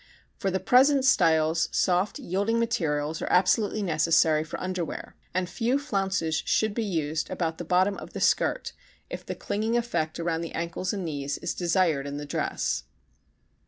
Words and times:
For 0.35 0.49
the 0.49 0.59
present 0.59 1.05
styles 1.05 1.69
soft 1.71 2.17
yielding 2.17 2.57
materials 2.59 3.21
are 3.21 3.27
absolutely 3.31 3.83
necessary 3.83 4.43
for 4.43 4.59
underwear 4.59 5.15
and 5.31 5.47
few 5.47 5.77
flounces 5.77 6.41
should 6.43 6.73
be 6.73 6.83
used 6.83 7.29
about 7.29 7.59
the 7.59 7.63
bottom 7.63 7.97
of 7.97 8.13
the 8.13 8.19
skirt 8.19 8.73
if 9.11 9.23
the 9.23 9.35
clinging 9.35 9.77
effect 9.77 10.19
around 10.19 10.41
the 10.41 10.53
ankles 10.55 10.91
and 10.91 11.05
knees 11.05 11.37
is 11.37 11.53
desired 11.53 12.07
in 12.07 12.17
the 12.17 12.25
dress. 12.25 12.85